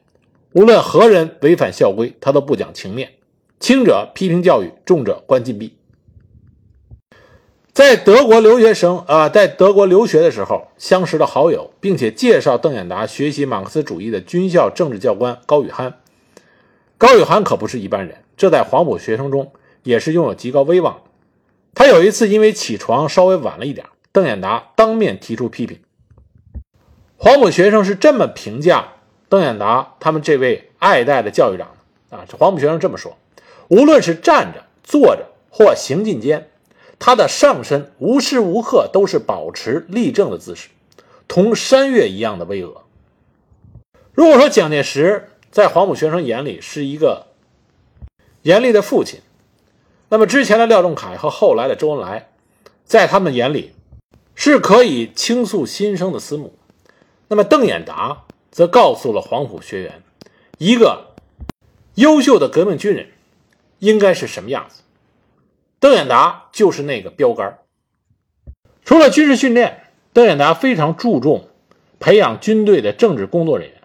[0.53, 3.11] 无论何人违反校规，他都不讲情面，
[3.63, 5.77] 轻者批评教育，重者关禁闭。
[7.71, 16.01] 在德国留学生啊，在德国留学的时候相识的好友，并且介绍邓演达学习马克思主义的军校政治教官高语涵。
[16.97, 21.01] 高语涵可不是一般人，这在黄埔学生中也是拥有极高威望。
[21.73, 25.79] 他有一次因为起床稍微晚了一点，邓演达当面提出批评。
[27.15, 28.95] 黄埔学生是这么评价
[29.29, 31.69] 邓演达他们这位爱戴的教育长
[32.09, 32.25] 的啊！
[32.27, 33.17] 这黄埔学生这么说：
[33.69, 36.49] 无论是站着、坐着或行进间，
[36.99, 40.69] 他的上身无时无刻都是保持立正的姿势，
[41.27, 42.77] 同山岳一样的巍峨。
[44.13, 47.27] 如果说蒋介石在黄埔学生眼里是一个
[48.43, 49.21] 严厉的父亲，
[50.09, 52.29] 那么之前的廖仲恺和后来的周恩来，
[52.85, 53.73] 在他们眼里
[54.35, 56.53] 是可以倾诉心声的思母。
[57.29, 60.03] 那么，邓演达则告诉了黄埔学员，
[60.59, 61.15] 一个
[61.95, 63.07] 优秀的革命军人
[63.83, 64.81] 应该是什么样子。
[65.81, 67.59] 邓演达就是那个标杆。
[68.85, 71.49] 除了军事训练，邓演达非常注重
[71.99, 73.77] 培养军队的政治工作人员。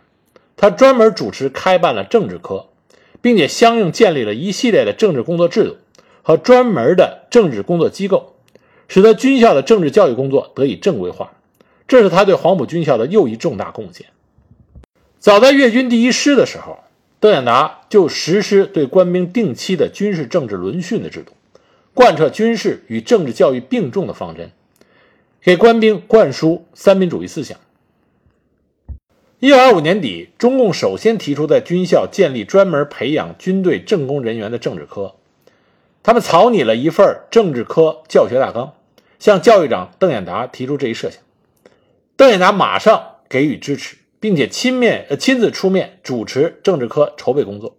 [0.56, 2.68] 他专门主持开办了政治科，
[3.20, 5.76] 并且相应建立了一系列的政治工作制度
[6.22, 8.36] 和专门的政治工作机构，
[8.86, 11.32] 使得军校的政治教育工作得以正规化。
[11.88, 14.06] 这是他对黄埔军校的又一重大贡献。
[15.18, 16.78] 早在粤军第一师的时候，
[17.20, 21.32] 邓演达就实施对官兵定期的军事政治轮训的制度，
[21.92, 24.52] 贯彻军事与政治教育并重的方针，
[25.40, 27.58] 给官兵灌输三民主义思想。
[29.40, 35.14] 一九二五年底，中共首先提出在军校建立专门培养军队政工人员的政治科，
[36.02, 38.74] 他们草拟了一份政治科教学大纲，
[39.18, 41.20] 向教育长邓演达提出这一设想。
[42.16, 47.76] 邓演达马上给予支持，并且亲面呃亲自出面主持政治科筹备工作。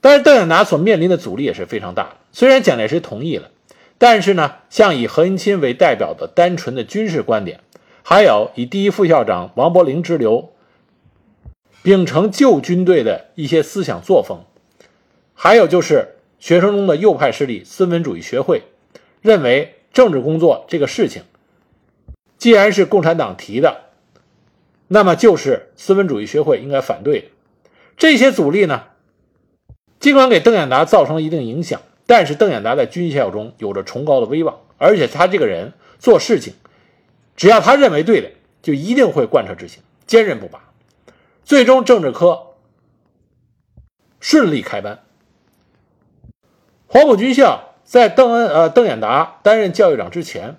[0.00, 2.16] 但是邓演达所面临的阻力也是非常大的。
[2.32, 3.50] 虽然蒋介石同意了，
[3.98, 7.60] 但是呢，像以何应钦为代表的单纯的军事观点，
[8.02, 10.52] 还有以第一副校长王伯龄之流
[11.82, 14.44] 秉承旧军队的一些思想作风，
[15.34, 18.62] 还有就是学生中的右派势力孙文主义学会，
[19.20, 21.22] 认为政治工作这个事情，
[22.36, 23.87] 既然是共产党提的，
[24.88, 27.26] 那么就是资本主义学会应该反对的。
[27.96, 28.84] 这些阻力呢？
[30.00, 36.54] 尽管给邓演达造成了一定影响，但是邓演达在军校中有着崇高的威望，而且他这个人做事情，
[37.36, 38.30] 只要他认为对的，
[38.62, 40.72] 就一定会贯彻执行，坚韧不拔。
[41.44, 42.54] 最终，政治科
[44.20, 45.00] 顺利开班。
[46.86, 50.56] 黄埔军校在邓恩呃邓演达担任教育长之前，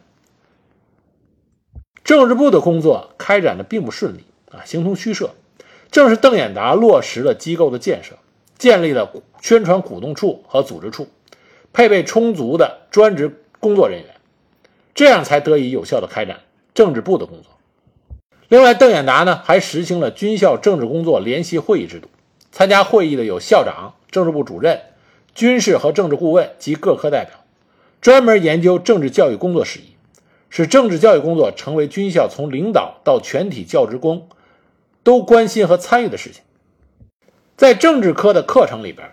[2.09, 5.29] 政治部的工作开展的并不顺利啊，形同虚设。
[5.91, 8.15] 正是邓演达落实了机构的建设。
[8.57, 11.07] 建立了宣传鼓动处和组织处，
[11.71, 14.15] 配备充足的专职工作人员，
[14.95, 16.39] 这样才得以有效的开展
[16.73, 17.51] 政治部的工作。
[18.47, 22.07] 另外，邓演达呢还实行了军校政治工作联席会议制度，
[22.51, 24.81] 参加会议的有校长、政治部主任、
[25.35, 27.45] 军事和政治顾问及各科代表，
[28.01, 29.93] 专门研究政治教育工作事宜，
[30.49, 34.27] 使政治教育工作成为军校从领导到全体教职工
[35.03, 36.41] 都关心和参与的事情。
[37.55, 39.11] 在政治科的课程里边，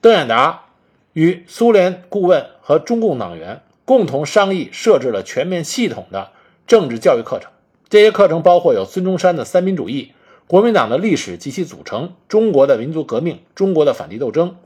[0.00, 0.66] 邓演达
[1.12, 6.30] 与苏联顾问和中共党员共同商议，设置了全面系统的
[6.66, 7.50] 政治教育课程。
[7.88, 10.12] 这些课程包括有孙中山的三民主义、
[10.46, 14.56] 国民党的历史及其组成、中国的民族革命、中国的反帝斗争、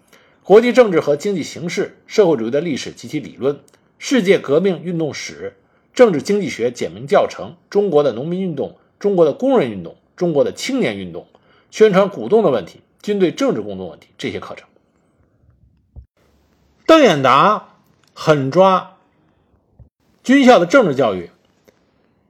[0.43, 3.61] 国际政治和经济形势、社会主义的历史及其理论、
[3.99, 5.57] 世界革命运动史、
[5.95, 11.27] 政治经济学简明教程、中国的农民运动、中国的工人运动、中国的青年运动、
[11.71, 12.81] 宣传鼓动的问题。
[13.01, 14.67] 军队政治工作问题这些课程，
[16.87, 17.75] 邓演达
[18.15, 18.97] 狠抓
[20.23, 21.29] 军校的政治教育，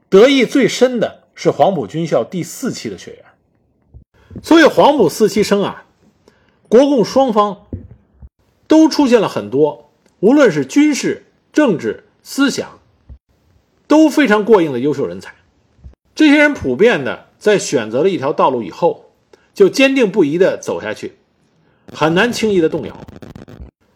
[0.09, 3.23] 得益最深的是黄埔军校第四期的学员。
[4.43, 5.85] 所以黄埔四期生啊，
[6.67, 7.67] 国共双方
[8.67, 12.81] 都出现了很多，无论是军事、政治、思想
[13.87, 15.35] 都非常过硬的优秀人才。
[16.13, 19.03] 这些人普遍的在选择了一条道路以后。
[19.55, 21.15] 就坚定不移地走下去，
[21.93, 22.99] 很难轻易的动摇。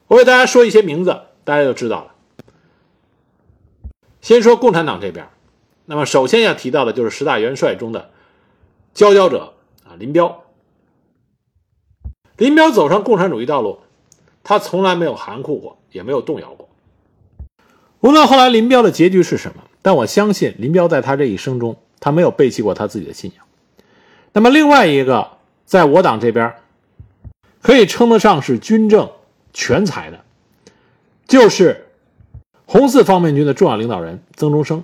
[0.07, 2.15] 我给大家说一些名字，大家就知道了。
[4.21, 5.27] 先说共产党这边，
[5.83, 8.11] 那么首先要提到的就是十大元帅中的
[8.93, 10.45] 佼佼者啊，林彪。
[12.37, 13.79] 林彪走上共产主义道路，
[14.45, 16.69] 他从来没有含糊过，也没有动摇过。
[17.99, 23.45] 无论后来林彪的结局是什么，但我相信林彪在他这一生中，他没有背弃过他自己的信仰。
[24.33, 25.39] 那么另外一个。
[25.69, 26.55] 在我党这边，
[27.61, 29.07] 可以称得上是军政
[29.53, 30.19] 全才的，
[31.27, 31.85] 就是
[32.65, 34.83] 红四方面军的重要领导人曾中生。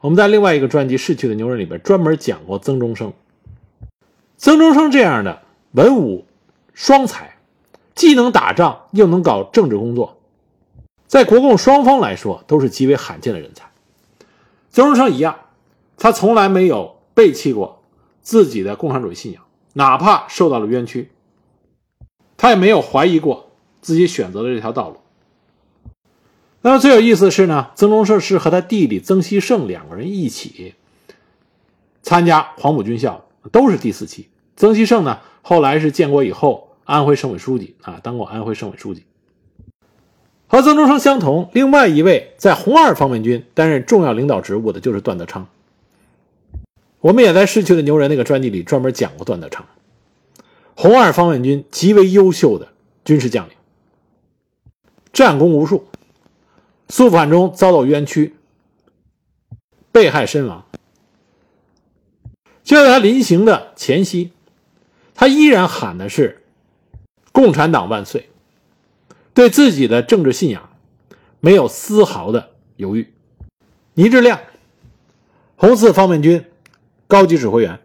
[0.00, 3.12] 我们在另外一个专辑《逝去的牛人》里边专门讲过曾中生。
[4.38, 6.24] 曾中生这样的文武
[6.72, 7.36] 双才，
[7.94, 10.16] 既能打仗又能搞政治工作，
[11.06, 13.67] 在国共双方来说都是极为罕见的人才。
[14.78, 15.40] 曾中生一样，
[15.96, 17.82] 他从来没有背弃过
[18.22, 19.42] 自己的共产主义信仰。
[19.72, 21.10] 哪怕受到了冤屈，
[22.36, 24.98] 他也没有怀疑过自己选择的这条道路。
[26.60, 30.76] 那么最有意思的是呢，曾中生是和他弟弟曾希圣两个人一起
[32.02, 34.28] 参加黄埔军校，都是第四期。
[34.54, 39.02] 曾希圣呢，后来是建国以后安徽省委书记啊，当过安徽省委书记。
[40.48, 45.46] 和曾中生相同，另外一位在红二方面军担任重要领导职务的就是段德昌。
[47.00, 49.66] 我们也在《逝去的牛人》那个专辑里专门讲过段德昌，
[50.74, 52.68] 红二方面军极为优秀的
[53.04, 53.54] 军事将领，
[55.12, 55.86] 战功无数，
[56.88, 58.34] 肃反中遭到冤屈，
[59.92, 60.64] 被害身亡。
[62.64, 64.32] 就在他临行的前夕，
[65.14, 66.42] 他依然喊的是
[67.32, 68.30] “共产党万岁”，
[69.38, 70.68] 对自己的政治信仰
[71.38, 73.14] 没有丝毫的犹豫。
[73.94, 74.40] 倪志亮，
[75.54, 76.44] 红四方面军。
[77.06, 77.78] 高级指挥员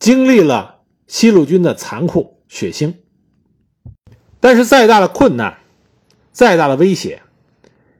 [0.00, 2.94] 经历了西路军的残酷血腥，
[4.40, 5.58] 但是再大的困难，
[6.32, 7.22] 再大的威胁，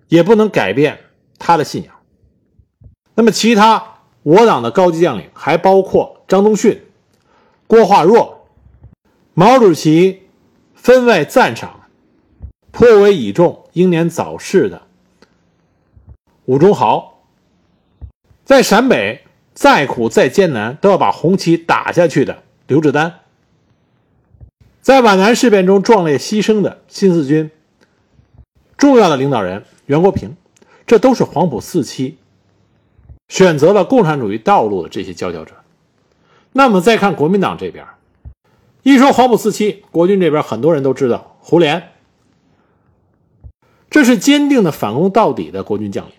[0.08, 0.98] 也不能改变
[1.38, 1.94] 他的信仰。
[3.14, 6.82] 那么，其他我党的高级将领还包括张宗逊、
[7.68, 8.48] 郭化若、
[9.32, 10.24] 毛主席
[10.74, 11.77] 分外赞赏、
[12.78, 14.82] 颇为倚重英年早逝的。
[16.44, 17.24] 武忠豪，
[18.44, 23.14] 在陕北再苦再艰难都要把红旗打下去的刘志丹，
[24.80, 27.50] 在皖南事变中壮烈牺牲的新四军。
[28.76, 30.36] 重要的领导人袁国平，
[30.86, 32.18] 这都是黄埔四期。
[33.26, 35.52] 选择了共产主义道路的这些佼佼者。
[36.52, 37.84] 那么再看国民党这边，
[38.84, 41.82] 一说黄埔四期，国军这边很多人都知道胡琏，
[43.90, 46.14] 这是坚定的反攻到底的国军将领，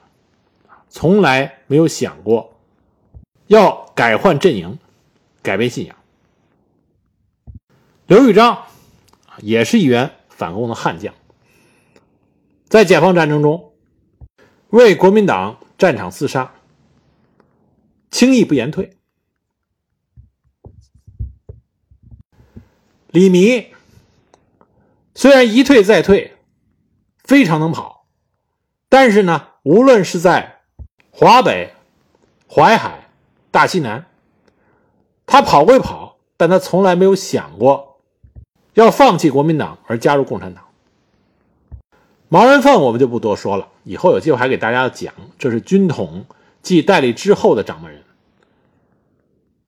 [0.90, 2.60] 从来没有想过
[3.48, 4.80] 要改换阵营、
[5.42, 5.96] 改变信仰。
[8.08, 8.64] 刘玉章
[9.38, 11.14] 也是一员反攻的悍将，
[12.68, 13.72] 在解放战争中
[14.70, 16.54] 为国民党战场厮杀，
[18.10, 18.98] 轻易不言退。
[23.12, 23.68] 李弥
[25.14, 26.36] 虽然一退再退，
[27.30, 28.08] 非常能跑，
[28.90, 30.62] 但是呢，无论是在
[31.12, 31.76] 华北、
[32.50, 33.08] 淮海、
[33.52, 34.08] 大西南，
[35.28, 38.00] 他跑归跑，但他从来没有想过
[38.74, 40.66] 要放弃国民党而加入共产党。
[42.30, 46.26] 毛人凤我们就不多说了，以后有机会还给大家讲，这是军统
[46.64, 48.04] 继戴笠之后的掌门人，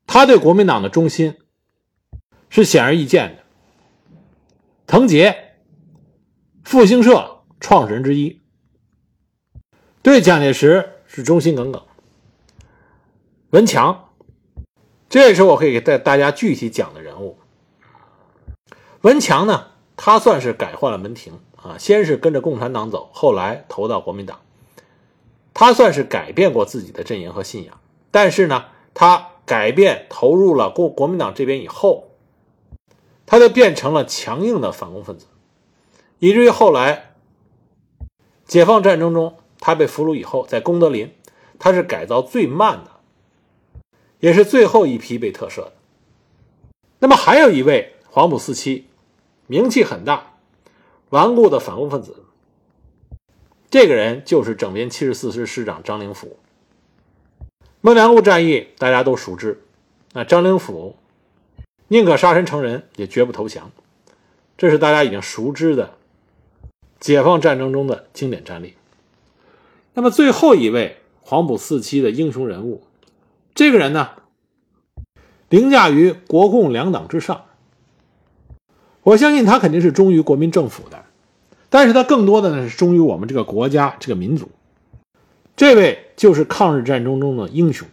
[0.07, 1.37] 他对国民党的忠心。
[2.49, 3.43] 是显而易见的。
[4.87, 5.53] 滕杰，
[6.63, 8.41] 复兴社创始人之一，
[10.01, 11.83] 对蒋介石是忠心耿耿。
[13.51, 14.09] 文强，
[15.07, 17.37] 这也是我可以给大大家具体讲的人物。
[19.01, 24.41] 文强呢，他算是改换了门庭啊，先是跟着共产党走，后来投到国民党。
[25.53, 32.07] 他算是改变过自己的阵营和信仰，但是呢，他改变投入了国国民党这边以后。
[33.27, 35.25] 他就变成了强硬的反共分子，
[36.19, 37.10] 以至于后来
[38.51, 41.13] 解放战争中，他被俘虏以后，在功德林，
[41.57, 42.91] 他是改造最慢的，
[44.19, 45.73] 也是最后一批被特赦的。
[46.99, 48.87] 那么还有一位黄埔四期，
[49.47, 50.33] 名气很大、
[51.11, 52.25] 顽固的反共分子，
[53.69, 56.37] 这个人就是整编七十四师师长张灵甫。
[57.79, 59.63] 孟良崮战役大家都熟知，
[60.11, 60.97] 那张灵甫。
[61.87, 63.71] 宁可杀身成仁，也绝不投降，
[64.57, 65.95] 这是大家已经熟知的
[67.01, 68.75] 解放战争中的经典战例。
[69.95, 72.83] 那么最后一位黄埔四期的英雄人物，
[73.53, 74.11] 这个人呢，
[75.49, 77.45] 凌驾于国共两党之上。
[79.03, 81.03] 我相信他肯定是忠于国民政府的，
[81.69, 84.49] 但是他更多的呢是忠于我们这个国家、这个民族。
[85.57, 87.87] 这位就是抗日战争中的英雄，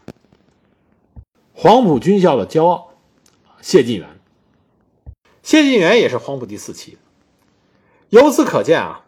[1.55, 2.93] 黄埔军校的骄傲。
[3.61, 4.09] 谢晋元，
[5.43, 6.99] 谢晋元也是黄埔第四期。
[8.11, 9.05] 由此可见啊，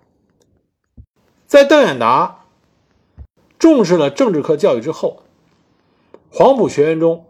[1.46, 2.44] 在邓演达
[3.58, 5.22] 重视了政治课教育之后，
[6.30, 7.24] 黄埔学员中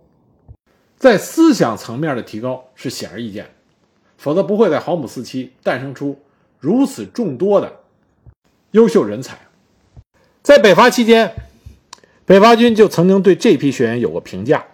[0.97, 3.55] 在思想层面的提高是显而易见，
[4.19, 6.21] 否则不会在黄埔四期诞生出
[6.59, 7.81] 如此众多的
[8.73, 9.39] 优秀人才。
[10.43, 11.35] 在北伐期间，
[12.25, 14.67] 北伐军就曾经对这批学员有过评价。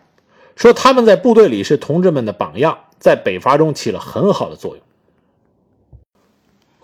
[0.55, 4.86] 说他们在部队里是同志们的榜样，在北伐中起了很好的作用。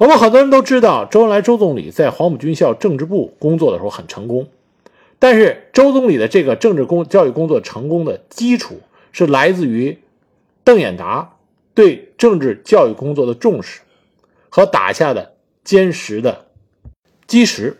[0.02, 4.48] 我们很多人都知道，周恩来周总理在黄埔军校政治部工作的时候很成功，
[5.20, 8.80] 但是周总理的这个政治工教育工作成功的基础
[9.12, 9.96] 是来自于
[10.64, 11.36] 邓演达
[11.72, 13.82] 对政治教育工作的重视
[14.48, 16.46] 和打下的坚实的
[17.28, 17.76] 基石。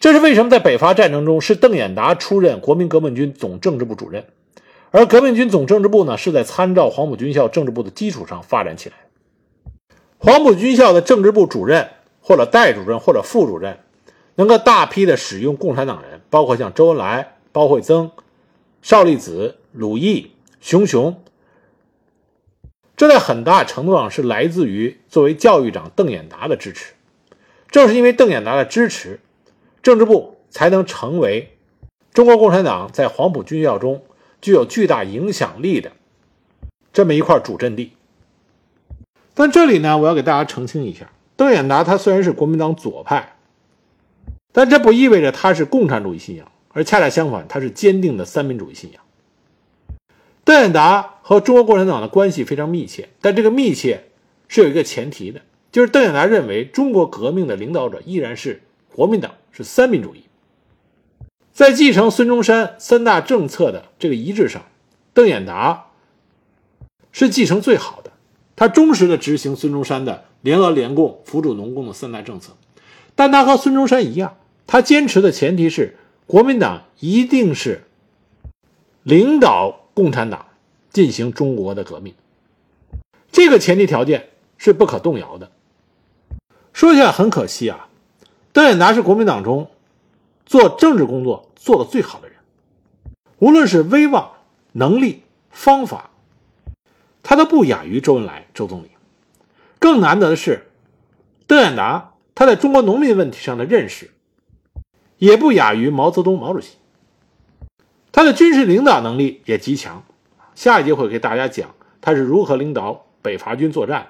[0.00, 4.24] 这是为什么在北伐战争中是邓演达出任国民革命军总政治部主任。
[4.90, 8.96] 而革命军总政治部呢，是在参照黄埔军校政治部的基础上发展起来。
[10.24, 13.80] 黄埔军校的政治部主任或者代主任或者副主任，
[14.36, 18.12] 能够大批的使用共产党人，包括像周恩来、包惠曾、
[18.82, 21.20] 邵力子、鲁毅、熊雄。
[22.96, 26.94] 这在很大程度上是来自于作为教育长邓演达的支持。
[27.68, 29.18] 正是因为邓演达的支持，
[29.82, 31.56] 政治部才能成为
[32.14, 34.04] 中国共产党在黄埔军校中。
[34.40, 35.92] 具有巨大影响力的
[36.92, 37.92] 这么一块主阵地，
[39.34, 43.36] 但这里呢，我要给大家澄清一下：邓演达他虽然是国民党左派，
[44.52, 49.02] 但这不意味着他是共产主义信仰，而恰恰相反，他是坚定的三民主义信仰。
[50.44, 54.08] 邓演达和中国共产党的关系非常密切，但这个密切
[54.48, 58.60] 是有一个前提的，就是邓演达认为中国革命的领导者依然是
[58.92, 60.24] 国民党，是三民主义。
[61.52, 64.64] 在继承孙中山三大政策的这个一致上，
[65.14, 65.86] 邓演达
[67.12, 68.01] 是继承最好的。
[68.56, 72.52] 他忠实的执行孙中山的联俄联共、扶助农工的三大政策。
[73.14, 74.36] 但他和孙中山一样，
[74.66, 75.96] 他坚持的前提是
[76.26, 77.84] 国民党一定是
[79.02, 80.46] 领导共产党
[80.90, 82.14] 进行中国的革命，
[83.30, 85.50] 这个前提条件是不可动摇的。
[86.72, 87.88] 说起来很可惜啊，
[88.52, 89.70] 邓演达是国民党中
[90.46, 92.38] 做政治工作做的最好的人，
[93.38, 94.32] 无论是威望、
[94.72, 96.11] 能力、方法，
[97.22, 98.90] 他都不亚于周恩来、周总理。
[99.78, 100.66] 更难得的是，
[101.46, 104.10] 邓演达他在中国农民问题上的认识，
[105.18, 106.76] 也不亚于毛泽东、毛主席。
[108.12, 110.04] 他的军事领导能力也极强，
[110.54, 114.08] 下一节会给大家讲他是如何领导北伐军作战，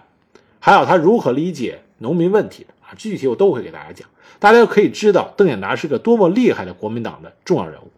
[0.59, 1.83] 还有他如何理解。
[1.99, 4.09] 农民问题的啊，具体我都会给大家讲，
[4.41, 7.93] 大家就可以知道邓演达是个多么厉害的国民党的重要人物。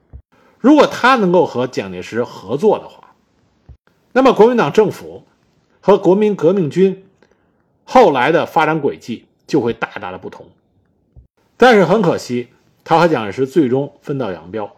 [0.59, 3.04] 如果他能够和蒋介石合作的话，
[4.17, 5.25] 那么国民党政府
[5.81, 7.05] 和国民革命军
[7.83, 10.47] 后来的发展轨迹就会大大的不同。
[11.57, 12.51] 但是很可惜，
[12.85, 14.77] 他和蒋介石最终分道扬镳，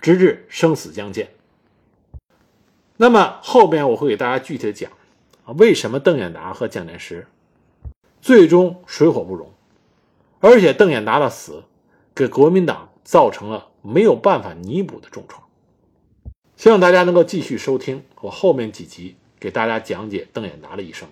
[0.00, 1.28] 直至生死相见。
[2.96, 4.90] 那么后边我会给大家具体的讲
[5.44, 7.26] 啊，为什么邓演达和蒋介石。
[8.22, 9.52] 最终水火不容，
[10.40, 11.64] 而且邓演达的死
[12.14, 15.42] 给国民党造成了没有办法弥补的重创。
[16.60, 21.08] 希望大家能够继续收听我后面几集，给大家讲解邓演达的一生。